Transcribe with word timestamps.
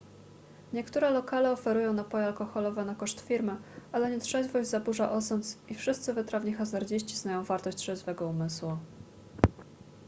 niektóre 0.73 1.09
lokale 1.09 1.51
oferują 1.51 1.93
napoje 1.93 2.25
alkoholowe 2.25 2.85
na 2.85 2.95
koszt 2.95 3.19
firmy 3.21 3.57
ale 3.91 4.11
nietrzeźwość 4.11 4.69
zaburza 4.69 5.11
osąd 5.11 5.57
i 5.67 5.75
wszyscy 5.75 6.13
wytrawni 6.13 6.53
hazardziści 6.53 7.15
znają 7.17 7.43
wartość 7.43 7.77
trzeźwego 7.77 8.27
umysłu 8.27 8.77